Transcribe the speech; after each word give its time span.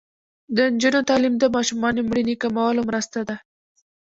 د 0.55 0.57
نجونو 0.73 0.99
تعلیم 1.09 1.35
د 1.39 1.45
ماشومانو 1.55 1.99
مړینې 2.09 2.35
کمولو 2.43 2.81
مرسته 2.89 3.19
ده. 3.29 3.35